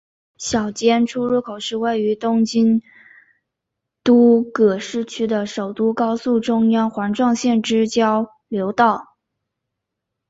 [0.39, 2.81] 小菅出入口是位于东京
[4.03, 9.15] 都葛饰区的首都高速中央环状线之交流道。